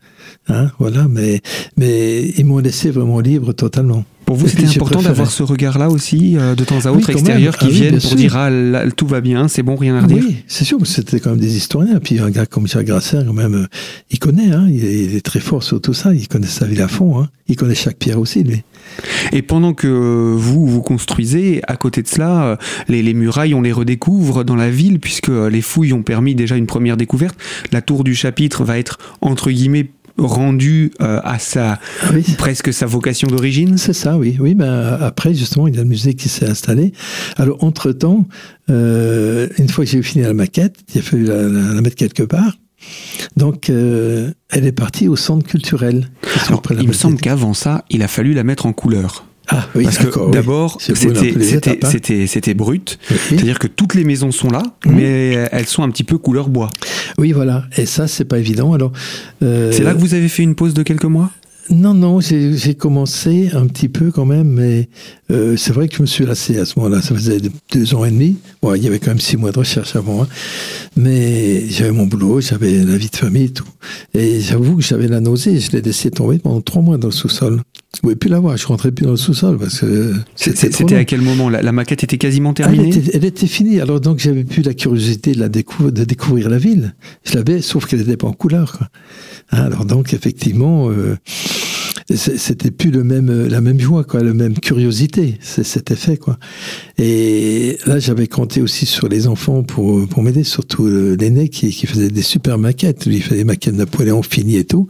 Hein, 0.47 0.71
voilà, 0.79 1.07
mais 1.09 1.41
mais 1.77 2.23
ils 2.37 2.45
m'ont 2.45 2.59
laissé 2.59 2.91
vraiment 2.91 3.19
libre 3.19 3.53
totalement. 3.53 4.03
Pour 4.25 4.37
vous, 4.37 4.47
c'était 4.47 4.65
important 4.65 5.03
d'avoir 5.03 5.29
ce 5.29 5.43
regard-là 5.43 5.89
aussi, 5.89 6.35
euh, 6.37 6.55
de 6.55 6.63
temps 6.63 6.83
à 6.85 6.91
autre, 6.91 7.11
extérieur, 7.11 7.55
qui 7.57 7.67
ah 7.67 7.69
viennent 7.69 7.99
pour 7.99 8.15
dire 8.15 8.35
ah, 8.35 8.49
tout 8.95 9.05
va 9.05 9.21
bien, 9.21 9.47
c'est 9.47 9.61
bon, 9.61 9.75
rien 9.75 9.95
à 9.95 10.01
redire. 10.01 10.23
Oui, 10.27 10.37
c'est 10.47 10.65
sûr, 10.65 10.79
c'était 10.85 11.19
quand 11.19 11.31
même 11.31 11.39
des 11.39 11.55
historiens. 11.55 11.99
Puis 11.99 12.19
un 12.19 12.31
gars 12.31 12.47
comme 12.47 12.67
Jacques 12.67 12.87
Grasser, 12.87 13.19
quand 13.25 13.33
même, 13.33 13.53
euh, 13.53 13.67
il 14.09 14.17
connaît, 14.17 14.51
hein, 14.51 14.67
il, 14.67 15.15
est, 15.15 15.21
très 15.21 15.39
fort 15.39 15.61
sur 15.61 15.79
tout 15.79 15.93
ça, 15.93 16.13
il 16.13 16.27
connaît 16.27 16.47
sa 16.47 16.65
ville 16.65 16.81
à 16.81 16.87
fond, 16.87 17.19
hein. 17.19 17.29
il 17.47 17.55
connaît 17.55 17.75
chaque 17.75 17.97
pierre 17.97 18.19
aussi, 18.19 18.43
lui. 18.43 18.63
Et 19.31 19.43
pendant 19.43 19.73
que 19.73 19.87
vous 20.35 20.65
vous 20.65 20.81
construisez, 20.81 21.61
à 21.67 21.75
côté 21.75 22.01
de 22.01 22.07
cela, 22.07 22.45
euh, 22.45 22.55
les, 22.87 23.03
les, 23.03 23.13
murailles, 23.13 23.53
on 23.53 23.61
les 23.61 23.71
redécouvre 23.71 24.43
dans 24.43 24.55
la 24.55 24.71
ville, 24.71 24.99
puisque 24.99 25.29
les 25.29 25.61
fouilles 25.61 25.93
ont 25.93 26.03
permis 26.03 26.33
déjà 26.33 26.55
une 26.55 26.67
première 26.67 26.97
découverte. 26.97 27.37
La 27.71 27.81
tour 27.81 28.03
du 28.03 28.15
chapitre 28.15 28.63
va 28.63 28.79
être, 28.79 28.97
entre 29.21 29.51
guillemets, 29.51 29.91
rendu 30.17 30.91
euh, 31.01 31.19
à 31.23 31.39
sa 31.39 31.79
presque 32.37 32.73
sa 32.73 32.85
vocation 32.85 33.27
d'origine? 33.27 33.77
C'est 33.77 33.93
ça, 33.93 34.17
oui. 34.17 34.37
Oui, 34.39 34.55
mais 34.55 34.65
euh, 34.65 34.97
après 34.99 35.33
justement, 35.33 35.67
il 35.67 35.75
y 35.75 35.77
a 35.79 35.81
le 35.81 35.87
musée 35.87 36.13
qui 36.13 36.29
s'est 36.29 36.47
installé. 36.47 36.93
Alors 37.37 37.63
entre 37.63 37.91
temps, 37.91 38.27
euh, 38.69 39.47
une 39.57 39.69
fois 39.69 39.85
que 39.85 39.91
j'ai 39.91 40.01
fini 40.01 40.23
la 40.23 40.33
maquette, 40.33 40.77
il 40.93 40.99
a 40.99 41.01
fallu 41.01 41.25
la, 41.25 41.81
mettre 41.81 41.95
quelque 41.95 42.23
part. 42.23 42.57
Donc, 43.35 43.69
elle 43.69 44.35
est 44.51 44.71
partie 44.71 45.07
au 45.07 45.15
centre 45.15 45.47
culturel. 45.47 46.07
il 46.79 46.87
me 46.87 46.93
semble 46.93 47.17
qu'avant 47.17 47.55
ça, 47.55 47.83
il 47.89 48.03
a 48.03 48.07
fallu 48.07 48.33
la 48.33 48.43
mettre 48.43 48.67
en 48.67 48.73
couleur. 48.73 49.25
Ah, 49.47 49.67
oui, 49.75 49.83
Parce 49.83 49.97
que 49.99 50.31
d'abord, 50.31 50.77
c'était 50.79 52.27
c'était 52.27 52.53
brut, 52.53 52.97
c'est-à-dire 53.07 53.59
que 53.59 53.67
toutes 53.67 53.93
les 53.93 54.03
maisons 54.03 54.31
sont 54.31 54.49
là, 54.49 54.63
mais 54.85 55.47
elles 55.51 55.67
sont 55.67 55.83
un 55.83 55.89
petit 55.89 56.03
peu 56.03 56.17
couleur 56.17 56.49
bois. 56.49 56.69
Oui, 57.17 57.31
voilà. 57.31 57.65
Et 57.77 57.85
ça, 57.85 58.07
c'est 58.07 58.25
pas 58.25 58.39
évident. 58.39 58.73
Alors, 58.73 58.91
euh, 59.43 59.71
c'est 59.71 59.83
là 59.83 59.93
que 59.93 59.99
vous 59.99 60.13
avez 60.13 60.27
fait 60.27 60.43
une 60.43 60.55
pause 60.55 60.73
de 60.73 60.83
quelques 60.83 61.05
mois? 61.05 61.31
Non, 61.71 61.95
non, 61.95 62.19
j'ai 62.19 62.75
commencé 62.75 63.49
un 63.53 63.65
petit 63.65 63.89
peu 63.89 64.11
quand 64.11 64.25
même, 64.25 64.49
mais 64.49 64.87
euh, 65.31 65.57
c'est 65.57 65.73
vrai 65.73 65.87
que 65.87 65.95
je 65.95 66.01
me 66.03 66.05
suis 66.05 66.23
lassé 66.23 66.59
à 66.59 66.65
ce 66.65 66.77
moment-là. 66.77 67.01
Ça 67.01 67.15
faisait 67.15 67.39
deux 67.73 67.95
ans 67.95 68.05
et 68.05 68.11
demi. 68.11 68.37
Bon, 68.61 68.75
il 68.75 68.83
y 68.83 68.87
avait 68.87 68.99
quand 68.99 69.09
même 69.09 69.19
six 69.19 69.35
mois 69.35 69.51
de 69.51 69.57
recherche 69.57 69.95
avant, 69.95 70.21
hein. 70.21 70.27
mais 70.95 71.67
j'avais 71.67 71.91
mon 71.91 72.05
boulot, 72.05 72.39
j'avais 72.39 72.83
la 72.83 72.97
vie 72.97 73.09
de 73.09 73.15
famille 73.15 73.45
et 73.45 73.49
tout. 73.49 73.67
Et 74.13 74.41
j'avoue 74.41 74.75
que 74.75 74.83
j'avais 74.83 75.07
la 75.07 75.21
nausée. 75.21 75.59
Je 75.59 75.71
l'ai 75.71 75.81
laissé 75.81 76.11
tomber 76.11 76.37
pendant 76.37 76.61
trois 76.61 76.83
mois 76.83 76.99
dans 76.99 77.07
le 77.07 77.13
sous-sol. 77.13 77.61
Je 77.95 78.01
pouvais 78.01 78.15
plus 78.15 78.29
la 78.29 78.39
voir. 78.39 78.57
Je 78.57 78.67
rentrais 78.67 78.91
plus 78.91 79.05
dans 79.05 79.11
le 79.11 79.17
sous-sol 79.17 79.57
parce 79.57 79.79
que 79.79 80.13
c'était 80.35 80.95
à 80.95 81.05
quel 81.05 81.21
moment? 81.21 81.49
La, 81.49 81.71
maquette 81.71 82.03
était 82.03 82.17
quasiment 82.17 82.53
terminée? 82.53 82.91
elle, 83.13 83.23
était, 83.23 83.47
finie. 83.47 83.79
Alors 83.79 84.01
donc 84.01 84.19
j'avais 84.19 84.43
plus 84.43 84.63
la 84.63 84.73
curiosité 84.73 85.33
de, 85.33 85.39
la 85.39 85.47
de 85.47 86.03
découvrir 86.03 86.49
la 86.49 86.57
ville. 86.57 86.93
Je 87.23 87.35
l'avais, 87.35 87.61
sauf 87.61 87.85
qu'elle 87.85 87.99
n'était 87.99 88.17
pas 88.17 88.27
en 88.27 88.33
couleur. 88.33 88.77
Quoi. 88.77 88.89
Hein, 89.51 89.63
alors 89.63 89.85
donc 89.85 90.13
effectivement. 90.13 90.89
Euh, 90.89 91.15
c'était 92.13 92.69
plus 92.69 92.91
le 92.91 93.03
même, 93.03 93.47
la 93.47 93.61
même 93.61 93.79
joie, 93.79 94.03
quoi, 94.03 94.21
la 94.21 94.33
même 94.33 94.53
curiosité. 94.53 95.39
C'était 95.41 95.95
fait, 95.95 96.17
quoi. 96.17 96.37
Et 96.99 97.79
là, 97.87 97.97
j'avais 97.97 98.27
compté 98.27 98.61
aussi 98.61 98.85
sur 98.85 99.07
les 99.07 99.25
enfants 99.25 99.63
pour, 99.63 100.07
pour 100.07 100.21
m'aider, 100.21 100.43
surtout 100.43 100.87
l'aîné 100.87 101.49
qui, 101.49 101.71
qui 101.71 101.87
faisait 101.87 102.09
des 102.09 102.21
super 102.21 102.59
maquettes. 102.59 103.07
Lui, 103.07 103.15
il 103.15 103.23
faisait 103.23 103.37
des 103.37 103.43
maquettes 103.43 103.73
de 103.73 103.79
Napoléon 103.79 104.21
finies 104.21 104.57
et 104.57 104.65
tout. 104.65 104.87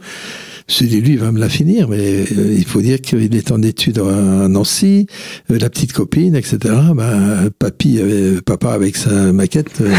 Je 0.68 0.84
lui, 0.84 1.12
il 1.12 1.18
va 1.18 1.30
me 1.30 1.38
la 1.38 1.48
finir, 1.48 1.88
mais 1.88 2.24
euh, 2.32 2.54
il 2.56 2.64
faut 2.64 2.80
dire 2.80 3.00
qu'il 3.00 3.36
est 3.36 3.52
en 3.52 3.62
études 3.62 3.98
à 4.00 4.48
Nancy, 4.48 5.06
euh, 5.52 5.58
la 5.60 5.70
petite 5.70 5.92
copine, 5.92 6.34
etc. 6.34 6.74
Ben, 6.92 7.50
papy, 7.56 8.00
papa 8.44 8.72
avec 8.72 8.96
sa 8.96 9.32
maquette. 9.32 9.80
Euh, 9.80 9.94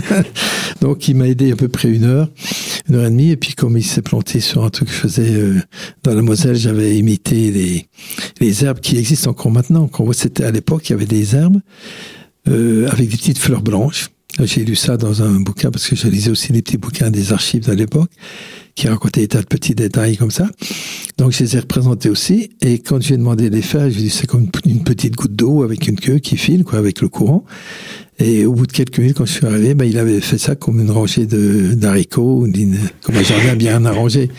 donc, 0.80 1.06
il 1.06 1.14
m'a 1.14 1.28
aidé 1.28 1.52
à 1.52 1.56
peu 1.56 1.68
près 1.68 1.88
une 1.88 2.02
heure, 2.02 2.28
une 2.88 2.96
heure 2.96 3.06
et 3.06 3.10
demie. 3.10 3.30
Et 3.30 3.36
puis, 3.36 3.54
comme 3.54 3.78
il 3.78 3.84
s'est 3.84 4.02
planté 4.02 4.40
sur 4.40 4.64
un 4.64 4.70
truc 4.70 4.88
que 4.88 4.94
je 4.94 4.98
faisais 4.98 5.40
dans 6.02 6.14
la 6.14 6.22
Moselle, 6.22 6.56
j'avais 6.56 6.96
imité 6.96 7.52
les, 7.52 7.86
les 8.40 8.64
herbes 8.64 8.80
qui 8.80 8.98
existent 8.98 9.30
encore 9.30 9.52
maintenant. 9.52 9.86
Quand 9.86 10.12
c'était 10.12 10.44
à 10.44 10.50
l'époque, 10.50 10.88
il 10.88 10.92
y 10.92 10.94
avait 10.96 11.06
des 11.06 11.36
herbes 11.36 11.60
avec 12.46 13.08
des 13.08 13.16
petites 13.16 13.38
fleurs 13.38 13.62
blanches. 13.62 14.08
J'ai 14.44 14.64
lu 14.64 14.76
ça 14.76 14.96
dans 14.96 15.22
un 15.22 15.40
bouquin 15.40 15.70
parce 15.70 15.88
que 15.88 15.96
je 15.96 16.06
lisais 16.08 16.30
aussi 16.30 16.52
des 16.52 16.62
petits 16.62 16.78
bouquins 16.78 17.10
des 17.10 17.32
archives 17.32 17.66
de 17.66 17.72
l'époque 17.72 18.10
qui 18.76 18.86
racontait 18.86 19.22
des 19.22 19.28
tas 19.28 19.40
de 19.40 19.46
petits 19.46 19.74
détails 19.74 20.16
comme 20.16 20.30
ça. 20.30 20.48
Donc 21.16 21.32
je 21.32 21.42
les 21.42 21.56
ai 21.56 21.58
représentés 21.58 22.08
aussi. 22.08 22.50
Et 22.60 22.78
quand 22.78 23.02
j'ai 23.02 23.16
demandé 23.16 23.50
de 23.50 23.56
les 23.56 23.62
faire, 23.62 23.90
je 23.90 23.98
dit 23.98 24.10
c'est 24.10 24.28
comme 24.28 24.48
une 24.64 24.84
petite 24.84 25.16
goutte 25.16 25.34
d'eau 25.34 25.64
avec 25.64 25.88
une 25.88 25.98
queue 25.98 26.18
qui 26.18 26.36
file, 26.36 26.62
quoi, 26.62 26.78
avec 26.78 27.00
le 27.00 27.08
courant. 27.08 27.44
Et 28.20 28.46
au 28.46 28.52
bout 28.52 28.66
de 28.66 28.72
quelques 28.72 28.98
minutes, 28.98 29.16
quand 29.16 29.26
je 29.26 29.32
suis 29.32 29.46
arrivé, 29.46 29.74
ben, 29.74 29.84
il 29.84 29.98
avait 29.98 30.20
fait 30.20 30.38
ça 30.38 30.54
comme 30.54 30.80
une 30.80 30.90
rangée 30.90 31.26
d'haricots, 31.26 32.46
comme 33.02 33.16
un 33.16 33.22
jardin 33.22 33.56
bien 33.56 33.84
arrangé. 33.84 34.30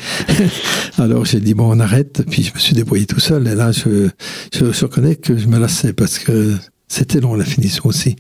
Alors 0.98 1.26
j'ai 1.26 1.42
dit 1.42 1.54
bon, 1.54 1.76
on 1.76 1.80
arrête. 1.82 2.24
Puis 2.30 2.44
je 2.44 2.54
me 2.54 2.60
suis 2.60 2.76
débrouillé 2.76 3.06
tout 3.06 3.20
seul. 3.20 3.46
Et 3.48 3.56
là, 3.56 3.74
je, 3.74 4.08
je, 4.54 4.72
je 4.72 4.86
reconnais 4.86 5.16
que 5.16 5.38
je 5.38 5.48
me 5.48 5.60
lassais 5.60 5.92
parce 5.92 6.18
que 6.18 6.56
c'était 6.90 7.20
long 7.20 7.36
la 7.36 7.46
finition 7.46 7.86
aussi. 7.86 8.16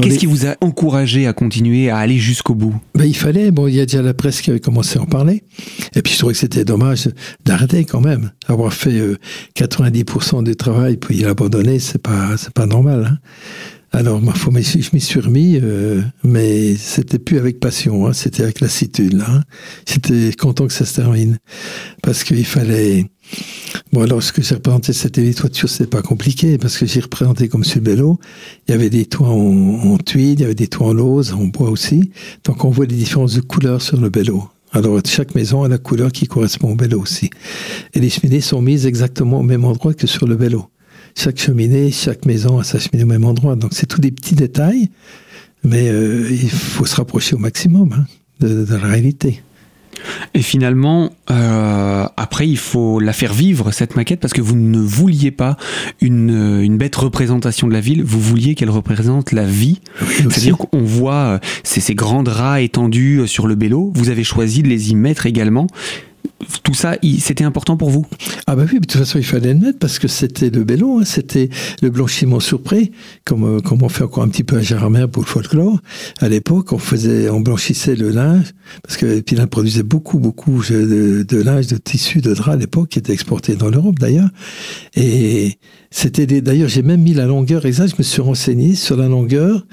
Qu'est-ce 0.00 0.18
qui 0.18 0.26
vous 0.26 0.46
a 0.46 0.56
encouragé 0.62 1.26
à 1.26 1.34
continuer, 1.34 1.90
à 1.90 1.98
aller 1.98 2.18
jusqu'au 2.18 2.54
bout? 2.54 2.74
Ben, 2.94 3.04
Il 3.04 3.14
fallait, 3.14 3.50
bon, 3.50 3.68
il 3.68 3.74
y 3.74 3.80
a 3.80 3.86
déjà 3.86 4.02
la 4.02 4.14
presse 4.14 4.40
qui 4.40 4.50
avait 4.50 4.60
commencé 4.60 4.98
à 4.98 5.02
en 5.02 5.06
parler. 5.06 5.44
Et 5.94 6.02
puis 6.02 6.14
je 6.14 6.18
trouvais 6.18 6.32
que 6.32 6.40
c'était 6.40 6.64
dommage 6.64 7.08
d'arrêter 7.44 7.84
quand 7.84 8.00
même. 8.00 8.32
Avoir 8.48 8.72
fait 8.72 8.98
90% 9.54 10.38
euh, 10.38 10.42
du 10.42 10.56
travail 10.56 10.96
puis 10.96 11.18
l'abandonner, 11.18 11.78
c'est 11.78 12.02
pas, 12.02 12.36
c'est 12.38 12.52
pas 12.52 12.66
normal. 12.66 13.08
Hein. 13.12 13.18
Alors, 13.94 14.22
ma 14.22 14.32
foi, 14.32 14.54
je 14.58 14.88
m'y 14.94 15.00
suis 15.00 15.20
remis, 15.20 15.60
euh, 15.62 16.00
mais 16.24 16.76
c'était 16.76 17.18
plus 17.18 17.36
avec 17.36 17.60
passion, 17.60 18.06
hein, 18.06 18.14
c'était 18.14 18.42
avec 18.42 18.60
lassitude. 18.60 19.22
Hein. 19.28 19.42
J'étais 19.86 20.32
content 20.32 20.66
que 20.66 20.72
ça 20.72 20.86
se 20.86 20.94
termine, 20.94 21.36
parce 22.02 22.24
qu'il 22.24 22.46
fallait 22.46 23.04
Bon, 23.92 24.00
alors, 24.00 24.22
ce 24.22 24.32
que 24.32 24.40
j'ai 24.40 24.54
représenté, 24.54 24.94
c'était 24.94 25.20
les 25.20 25.34
toitures, 25.34 25.68
c'est 25.68 25.86
pas 25.86 26.00
compliqué, 26.00 26.56
parce 26.56 26.78
que 26.78 26.86
j'ai 26.86 27.00
représenté 27.00 27.48
comme 27.48 27.62
sur 27.62 27.78
le 27.80 27.90
vélo. 27.90 28.18
Il 28.66 28.70
y 28.70 28.74
avait 28.74 28.88
des 28.88 29.04
toits 29.04 29.28
en, 29.28 29.98
tuile, 29.98 30.32
il 30.32 30.40
y 30.40 30.44
avait 30.44 30.54
des 30.54 30.66
toits 30.66 30.86
en 30.86 30.94
lauze, 30.94 31.34
en 31.34 31.44
bois 31.44 31.68
aussi. 31.68 32.10
Donc, 32.44 32.64
on 32.64 32.70
voit 32.70 32.86
des 32.86 32.94
différences 32.94 33.34
de 33.34 33.42
couleurs 33.42 33.82
sur 33.82 34.00
le 34.00 34.08
vélo. 34.08 34.48
Alors, 34.72 34.98
chaque 35.04 35.34
maison 35.34 35.62
a 35.62 35.68
la 35.68 35.76
couleur 35.76 36.10
qui 36.10 36.26
correspond 36.26 36.72
au 36.72 36.76
vélo 36.76 37.02
aussi. 37.02 37.28
Et 37.92 38.00
les 38.00 38.08
cheminées 38.08 38.40
sont 38.40 38.62
mises 38.62 38.86
exactement 38.86 39.40
au 39.40 39.42
même 39.42 39.66
endroit 39.66 39.92
que 39.92 40.06
sur 40.06 40.26
le 40.26 40.36
vélo. 40.36 40.70
Chaque 41.14 41.38
cheminée, 41.38 41.90
chaque 41.90 42.24
maison 42.24 42.58
a 42.58 42.64
sa 42.64 42.78
cheminée 42.78 43.04
au 43.04 43.08
même 43.08 43.26
endroit. 43.26 43.56
Donc, 43.56 43.74
c'est 43.74 43.84
tous 43.84 44.00
des 44.00 44.10
petits 44.10 44.34
détails, 44.34 44.88
mais 45.64 45.90
euh, 45.90 46.26
il 46.30 46.50
faut 46.50 46.86
se 46.86 46.96
rapprocher 46.96 47.34
au 47.34 47.38
maximum 47.38 47.92
hein, 47.92 48.06
de 48.40 48.64
la 48.70 48.78
réalité. 48.78 49.42
Et 50.34 50.42
finalement, 50.42 51.10
euh, 51.30 52.06
après, 52.16 52.48
il 52.48 52.58
faut 52.58 53.00
la 53.00 53.12
faire 53.12 53.32
vivre, 53.32 53.70
cette 53.70 53.96
maquette, 53.96 54.20
parce 54.20 54.32
que 54.32 54.40
vous 54.40 54.56
ne 54.56 54.78
vouliez 54.78 55.30
pas 55.30 55.56
une, 56.00 56.60
une 56.62 56.78
bête 56.78 56.96
représentation 56.96 57.68
de 57.68 57.72
la 57.72 57.80
ville, 57.80 58.02
vous 58.02 58.20
vouliez 58.20 58.54
qu'elle 58.54 58.70
représente 58.70 59.32
la 59.32 59.44
vie. 59.44 59.80
C'est-à-dire 60.16 60.56
qu'on 60.56 60.82
voit 60.82 61.14
euh, 61.14 61.38
ces, 61.62 61.80
ces 61.80 61.94
grands 61.94 62.22
draps 62.22 62.62
étendus 62.62 63.20
euh, 63.20 63.26
sur 63.26 63.46
le 63.46 63.54
bélo, 63.54 63.92
vous 63.94 64.08
avez 64.08 64.24
choisi 64.24 64.62
de 64.62 64.68
les 64.68 64.90
y 64.90 64.94
mettre 64.94 65.26
également 65.26 65.66
tout 66.62 66.74
ça, 66.74 66.96
c'était 67.18 67.44
important 67.44 67.76
pour 67.76 67.90
vous? 67.90 68.06
Ah 68.46 68.56
bah 68.56 68.64
oui, 68.66 68.80
de 68.80 68.86
toute 68.86 68.92
façon, 68.92 69.18
il 69.18 69.24
fallait 69.24 69.54
le 69.54 69.60
mettre 69.60 69.78
parce 69.78 69.98
que 69.98 70.08
c'était 70.08 70.50
le 70.50 70.64
bélo, 70.64 70.98
hein, 70.98 71.04
c'était 71.04 71.48
le 71.80 71.90
blanchiment 71.90 72.40
surpré, 72.40 72.92
comme, 73.24 73.44
euh, 73.44 73.60
comme 73.60 73.82
on 73.82 73.88
fait 73.88 74.04
encore 74.04 74.22
un 74.22 74.28
petit 74.28 74.44
peu 74.44 74.56
à 74.56 74.60
Gérardmer 74.60 75.06
pour 75.10 75.22
le 75.22 75.28
folklore. 75.28 75.80
À 76.20 76.28
l'époque, 76.28 76.72
on 76.72 76.78
faisait, 76.78 77.28
on 77.30 77.40
blanchissait 77.40 77.94
le 77.94 78.10
linge, 78.10 78.54
parce 78.82 78.96
que 78.96 79.20
Pilat 79.20 79.46
produisait 79.46 79.82
beaucoup, 79.82 80.18
beaucoup 80.18 80.62
de, 80.68 81.42
linge, 81.42 81.68
de 81.68 81.76
tissu, 81.76 82.20
de 82.20 82.34
drap 82.34 82.52
à 82.52 82.56
l'époque, 82.56 82.90
qui 82.90 82.98
était 82.98 83.12
exporté 83.12 83.54
dans 83.54 83.68
l'Europe 83.68 83.98
d'ailleurs. 83.98 84.30
Et 84.94 85.58
c'était 85.90 86.26
d'ailleurs, 86.40 86.68
j'ai 86.68 86.82
même 86.82 87.02
mis 87.02 87.14
la 87.14 87.26
longueur 87.26 87.66
exacte, 87.66 87.92
je 87.92 87.96
me 87.98 88.02
suis 88.02 88.22
renseigné 88.22 88.74
sur 88.74 88.96
la 88.96 89.08
longueur 89.08 89.66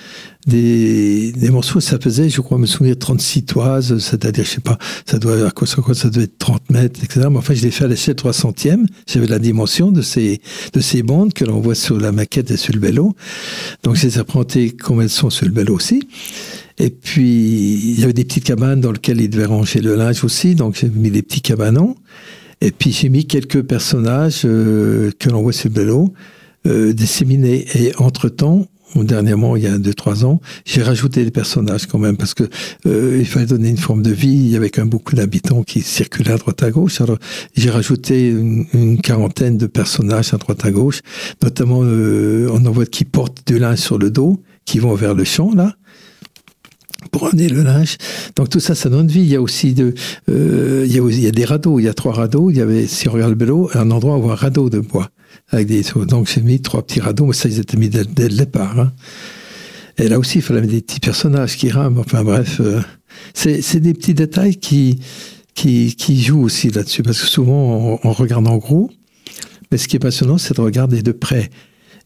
des, 0.48 1.34
morceaux, 1.52 1.80
ça 1.80 2.00
faisait, 2.00 2.30
je 2.30 2.40
crois 2.42 2.58
me 2.58 2.66
souvenir, 2.66 2.98
36 2.98 3.44
toises, 3.44 3.98
c'est-à-dire, 4.00 4.46
je 4.46 4.50
sais 4.50 4.62
pas, 4.62 4.78
ça 5.06 5.20
doit, 5.20 5.48
à 5.48 5.52
quoi, 5.52 5.68
quoi, 5.68 5.94
ça 5.94 6.10
doit 6.10 6.24
être 6.24 6.38
30 6.38 6.70
mètres, 6.70 7.04
etc. 7.04 7.28
Mais 7.30 7.38
enfin, 7.38 7.54
je 7.54 7.62
l'ai 7.62 7.72
fait 7.72 7.86
à 7.86 7.88
l'échelle 7.88 8.16
3 8.16 8.32
centièmes. 8.34 8.86
J'avais 9.08 9.28
la 9.28 9.40
dimension 9.40 9.92
de 9.92 10.02
ces, 10.02 10.42
de 10.74 10.80
ces 10.80 11.04
bandes 11.04 11.34
que 11.34 11.44
l'on 11.44 11.60
voit 11.60 11.76
sur 11.76 12.00
la 12.00 12.12
maquette 12.12 12.52
et 12.52 12.58
sur 12.58 12.74
le 12.74 12.80
vélo. 12.80 13.16
Donc, 13.84 13.96
je 13.96 14.08
les 14.08 14.18
ai 14.18 14.20
représentées 14.20 14.72
comme 14.72 15.02
elles 15.02 15.10
sont 15.10 15.30
sur 15.30 15.46
le 15.46 15.54
vélo 15.54 15.76
aussi. 15.76 16.08
Et 16.78 16.90
puis, 16.90 17.74
il 17.74 18.00
y 18.00 18.04
avait 18.04 18.14
des 18.14 18.24
petites 18.24 18.46
cabanes 18.46 18.80
dans 18.80 18.94
lesquelles 18.94 19.20
ils 19.20 19.30
devaient 19.30 19.46
ranger 19.46 19.82
le 19.82 19.96
linge 19.96 20.24
aussi. 20.24 20.56
Donc, 20.56 20.78
j'ai 20.80 20.88
mis 20.88 21.12
des 21.12 21.22
petits 21.22 21.42
cabanons. 21.42 21.96
Et 22.62 22.72
puis, 22.72 22.92
j'ai 22.94 23.10
mis 23.10 23.26
quelques 23.26 23.62
personnages 23.62 24.44
euh, 24.46 25.12
que 25.20 25.30
l'on 25.30 25.42
voit 25.42 25.54
sur 25.54 25.70
le 25.70 25.76
vélo. 25.76 26.14
Euh, 26.68 26.92
disséminés. 26.92 27.66
Et 27.76 27.94
entre-temps, 28.00 28.68
dernièrement, 28.96 29.56
il 29.56 29.64
y 29.64 29.68
a 29.68 29.78
deux, 29.78 29.94
trois 29.94 30.26
ans, 30.26 30.42
j'ai 30.66 30.82
rajouté 30.82 31.24
des 31.24 31.32
personnages 31.32 31.86
quand 31.86 32.00
même 32.00 32.18
parce 32.18 32.34
que 32.34 32.44
euh, 32.86 33.18
il 33.20 33.26
fallait 33.26 33.46
donner 33.46 33.70
une 33.70 33.78
forme 33.78 34.02
de 34.02 34.12
vie 34.12 34.56
avec 34.56 34.80
un 34.80 34.86
beaucoup 34.86 35.16
d'habitants 35.16 35.64
qui 35.64 35.82
circulaient 35.82 36.32
à 36.32 36.38
droite 36.38 36.64
à 36.64 36.72
gauche. 36.72 37.02
Alors 37.02 37.18
j'ai 37.56 37.70
rajouté 37.70 38.30
une, 38.30 39.00
quarantaine 39.02 39.58
de 39.58 39.68
personnages 39.68 40.34
à 40.34 40.38
droite 40.38 40.66
à 40.66 40.72
gauche, 40.72 41.02
notamment 41.42 41.82
euh, 41.84 42.50
on 42.52 42.66
en 42.66 42.72
voit 42.72 42.86
qui 42.86 43.06
portent 43.06 43.46
du 43.48 43.60
linge 43.60 43.80
sur 43.80 43.98
le 43.98 44.10
dos, 44.10 44.42
qui 44.66 44.80
vont 44.80 44.94
vers 44.96 45.14
le 45.14 45.24
champ 45.24 45.54
là 45.54 45.76
pour 47.12 47.28
amener 47.28 47.50
le 47.50 47.64
linge. 47.64 47.98
Donc 48.36 48.50
tout 48.50 48.60
ça, 48.60 48.76
ça 48.76 48.90
donne 48.90 49.08
vie. 49.08 49.22
Il 49.22 49.30
y 49.30 49.36
a 49.36 49.42
aussi 49.42 49.74
de, 49.74 49.94
euh, 50.30 50.84
il, 50.86 50.94
y 50.94 51.00
a, 51.00 51.10
il 51.10 51.20
y 51.20 51.28
a 51.28 51.32
des 51.32 51.46
radeaux. 51.46 51.80
Il 51.80 51.84
y 51.84 51.88
a 51.88 51.94
trois 51.94 52.14
radeaux. 52.14 52.52
Il 52.52 52.58
y 52.58 52.62
avait, 52.62 52.88
si 52.88 53.08
on 53.08 53.14
regarde 53.14 53.32
le 53.32 53.38
vélo, 53.38 53.70
un 53.74 53.90
endroit 53.92 54.18
où 54.18 54.30
un 54.30 54.36
radeau 54.36 54.70
de 54.70 54.80
bois 54.80 55.10
avec 55.50 55.68
des 55.68 55.84
Donc 56.08 56.28
j'ai 56.34 56.42
mis 56.42 56.62
trois 56.62 56.86
petits 56.86 57.00
radeaux, 57.00 57.26
mais 57.26 57.34
ça 57.34 57.50
ils 57.50 57.60
étaient 57.60 57.78
mis 57.78 57.90
dès, 57.90 58.04
le 58.04 58.36
départ. 58.36 58.80
Hein. 58.80 58.94
Et 59.98 60.08
là 60.08 60.18
aussi, 60.18 60.38
il 60.38 60.42
fallait 60.42 60.62
mettre 60.62 60.74
des 60.74 60.82
petits 60.82 61.00
personnages 61.00 61.58
qui 61.58 61.70
rament. 61.70 62.00
Enfin 62.00 62.24
bref, 62.24 62.62
euh, 62.62 62.82
c'est 63.34 63.80
des 63.80 63.94
petits 63.94 64.14
détails 64.14 64.56
qui, 64.58 65.00
qui, 65.56 65.96
qui 65.96 66.22
jouent 66.22 66.44
aussi 66.44 66.70
là-dessus, 66.70 67.04
parce 67.04 67.20
que 67.20 67.28
souvent 67.28 68.00
on, 68.04 68.14
regarde 68.14 68.48
en 68.48 68.58
gros, 68.58 68.90
mais 69.72 69.78
ce 69.78 69.88
qui 69.88 69.98
est 69.98 70.00
passionnant, 70.00 70.38
c'est 70.38 70.56
de 70.56 70.62
regarder 70.62 71.02
de 71.02 71.12
près. 71.12 71.50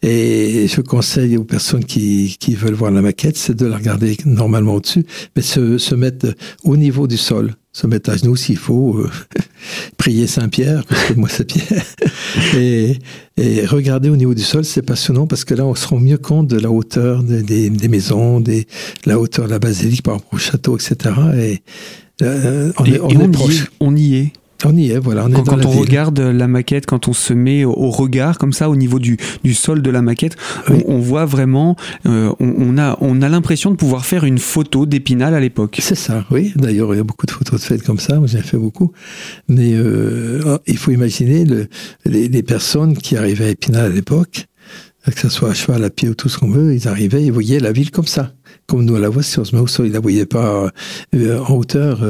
Et 0.03 0.67
je 0.67 0.81
conseille 0.81 1.37
aux 1.37 1.45
personnes 1.45 1.85
qui, 1.85 2.35
qui 2.39 2.55
veulent 2.55 2.73
voir 2.73 2.91
la 2.91 3.01
maquette, 3.01 3.37
c'est 3.37 3.55
de 3.55 3.65
la 3.65 3.77
regarder 3.77 4.17
normalement 4.25 4.75
au-dessus, 4.75 5.05
mais 5.35 5.41
se, 5.41 5.77
se 5.77 5.95
mettre 5.95 6.27
au 6.63 6.77
niveau 6.77 7.07
du 7.07 7.17
sol 7.17 7.55
se 7.73 7.87
mettre 7.87 8.11
à 8.11 8.17
genoux 8.17 8.35
s'il 8.35 8.57
faut, 8.57 8.99
euh, 8.99 9.09
prier 9.97 10.27
Saint-Pierre, 10.27 10.85
parce 10.87 11.05
que 11.05 11.13
moi 11.15 11.27
c'est 11.27 11.45
Pierre, 11.45 11.83
et, 12.55 12.99
et, 13.35 13.65
regarder 13.65 14.09
au 14.09 14.15
niveau 14.15 14.35
du 14.35 14.43
sol, 14.43 14.63
c'est 14.63 14.83
passionnant 14.83 15.25
parce 15.25 15.43
que 15.43 15.55
là 15.55 15.65
on 15.65 15.73
se 15.73 15.87
rend 15.87 15.99
mieux 15.99 16.19
compte 16.19 16.47
de 16.47 16.59
la 16.59 16.69
hauteur 16.69 17.23
des, 17.23 17.41
des, 17.41 17.87
maisons, 17.87 18.39
des, 18.39 18.67
la 19.05 19.19
hauteur 19.19 19.45
de 19.45 19.49
la 19.49 19.59
basilique 19.59 20.03
par 20.03 20.15
rapport 20.15 20.33
au 20.33 20.37
château, 20.37 20.77
etc. 20.77 21.15
Et, 21.35 21.63
euh, 22.21 22.71
on, 22.77 22.85
est, 22.85 22.99
on, 22.99 23.09
est 23.09 23.27
proche. 23.29 23.71
on 23.79 23.95
y 23.95 24.15
est. 24.17 24.33
On 24.65 24.75
y 24.75 24.91
est, 24.91 24.99
voilà. 24.99 25.25
On 25.25 25.29
est 25.29 25.45
quand, 25.45 25.65
on 25.65 25.69
regarde 25.69 26.19
la 26.19 26.47
maquette, 26.47 26.85
quand 26.85 27.07
on 27.07 27.13
se 27.13 27.33
met 27.33 27.65
au, 27.65 27.89
regard 27.89 28.37
comme 28.37 28.53
ça 28.53 28.69
au 28.69 28.75
niveau 28.75 28.99
du, 28.99 29.17
du 29.43 29.53
sol 29.53 29.81
de 29.81 29.89
la 29.89 30.01
maquette, 30.01 30.35
on, 30.87 30.99
voit 30.99 31.25
vraiment, 31.25 31.75
euh, 32.05 32.33
on, 32.39 32.77
a, 32.77 32.97
on 33.01 33.21
a 33.21 33.29
l'impression 33.29 33.71
de 33.71 33.75
pouvoir 33.75 34.05
faire 34.05 34.23
une 34.23 34.39
photo 34.39 34.85
d'Épinal 34.85 35.33
à 35.33 35.39
l'époque. 35.39 35.79
C'est 35.81 35.95
ça, 35.95 36.25
oui. 36.31 36.53
D'ailleurs, 36.55 36.93
il 36.93 36.97
y 36.97 36.99
a 36.99 37.03
beaucoup 37.03 37.25
de 37.25 37.31
photos 37.31 37.59
de 37.59 37.65
fêtes 37.65 37.83
comme 37.83 37.99
ça. 37.99 38.21
J'en 38.25 38.37
ai 38.37 38.41
fait 38.41 38.57
beaucoup. 38.57 38.91
Mais 39.47 39.73
euh, 39.73 40.41
oh, 40.45 40.57
il 40.65 40.77
faut 40.77 40.91
imaginer 40.91 41.45
le, 41.45 41.67
les, 42.05 42.43
personnes 42.43 42.97
qui 42.97 43.15
arrivaient 43.15 43.45
à 43.45 43.49
Épinal 43.49 43.85
à 43.85 43.89
l'époque, 43.89 44.45
que 45.05 45.19
ce 45.19 45.29
soit 45.29 45.51
à 45.51 45.53
cheval, 45.53 45.83
à 45.83 45.89
pied 45.89 46.09
ou 46.09 46.15
tout 46.15 46.29
ce 46.29 46.37
qu'on 46.37 46.49
veut, 46.49 46.73
ils 46.73 46.87
arrivaient, 46.87 47.23
ils 47.23 47.31
voyaient 47.31 47.59
la 47.59 47.71
ville 47.71 47.91
comme 47.91 48.07
ça 48.07 48.33
comme 48.65 48.85
nous 48.85 48.95
à 48.95 48.99
la 48.99 49.09
voix, 49.09 49.23
si 49.23 49.39
on 49.39 49.43
se 49.43 49.55
met 49.55 49.61
au 49.61 49.67
sol, 49.67 49.87
ils 49.87 49.91
la 49.91 49.99
voyaient 49.99 50.25
pas 50.25 50.71
euh, 51.15 51.39
en 51.39 51.55
hauteur, 51.55 52.01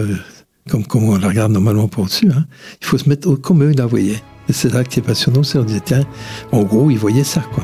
comme, 0.70 0.86
on 0.94 1.18
la 1.18 1.28
regarde 1.28 1.52
normalement 1.52 1.88
pour 1.88 2.06
dessus. 2.06 2.32
Hein. 2.32 2.46
Il 2.82 2.88
faut 2.88 2.98
se 2.98 3.10
mettre 3.10 3.36
comme 3.36 3.64
eux, 3.64 3.74
la 3.76 3.86
voyaient. 3.86 4.22
Et 4.50 4.54
c'est 4.54 4.74
là 4.74 4.84
qui 4.84 5.00
est 5.00 5.04
passionnant, 5.04 5.42
c'est 5.44 5.58
on 5.58 5.64
disait, 5.64 5.80
tiens, 5.80 6.04
en 6.52 6.64
gros, 6.64 6.92
ils 6.92 6.98
voyaient 6.98 7.24
ça, 7.24 7.42
quoi. 7.54 7.64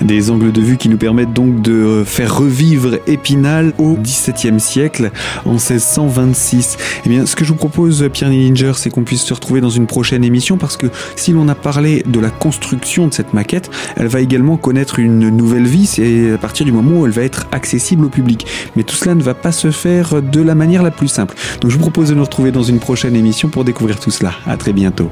Des 0.00 0.30
angles 0.30 0.52
de 0.52 0.60
vue 0.60 0.76
qui 0.76 0.88
nous 0.88 0.96
permettent 0.96 1.32
donc 1.32 1.60
de 1.60 2.04
faire 2.06 2.36
revivre 2.36 2.98
Épinal 3.08 3.72
au 3.78 3.96
XVIIe 3.96 4.60
siècle, 4.60 5.10
en 5.44 5.54
1626. 5.54 6.78
Eh 7.04 7.08
bien, 7.08 7.26
ce 7.26 7.34
que 7.34 7.44
je 7.44 7.50
vous 7.50 7.58
propose, 7.58 8.08
Pierre 8.12 8.30
Nillinger, 8.30 8.72
c'est 8.76 8.90
qu'on 8.90 9.02
puisse 9.02 9.22
se 9.22 9.34
retrouver 9.34 9.60
dans 9.60 9.70
une 9.70 9.86
prochaine 9.86 10.22
émission, 10.22 10.56
parce 10.56 10.76
que 10.76 10.86
si 11.16 11.32
l'on 11.32 11.48
a 11.48 11.56
parlé 11.56 12.04
de 12.06 12.20
la 12.20 12.30
construction 12.30 13.08
de 13.08 13.14
cette 13.14 13.34
maquette, 13.34 13.70
elle 13.96 14.06
va 14.06 14.20
également 14.20 14.56
connaître 14.56 15.00
une 15.00 15.30
nouvelle 15.30 15.66
vie, 15.66 15.86
c'est 15.86 16.32
à 16.32 16.38
partir 16.38 16.64
du 16.64 16.72
moment 16.72 17.00
où 17.00 17.06
elle 17.06 17.12
va 17.12 17.22
être 17.22 17.48
accessible 17.50 18.04
au 18.04 18.08
public. 18.08 18.46
Mais 18.76 18.84
tout 18.84 18.94
cela 18.94 19.16
ne 19.16 19.22
va 19.22 19.34
pas 19.34 19.52
se 19.52 19.70
faire 19.72 20.22
de 20.22 20.40
la 20.40 20.54
manière 20.54 20.82
la 20.82 20.90
plus 20.90 21.08
simple. 21.08 21.34
Donc 21.60 21.70
je 21.70 21.76
vous 21.76 21.82
propose 21.82 22.10
de 22.10 22.14
nous 22.14 22.24
retrouver 22.24 22.52
dans 22.52 22.62
une 22.62 22.78
prochaine 22.78 23.16
émission 23.16 23.48
pour 23.48 23.64
découvrir 23.64 23.98
tout 23.98 24.10
cela. 24.10 24.32
À 24.46 24.56
très 24.56 24.72
bientôt. 24.72 25.10